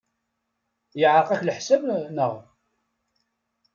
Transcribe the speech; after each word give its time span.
Yeɛreq-ak 0.99 1.41
leḥsab, 1.43 1.81
naɣ? 2.15 2.33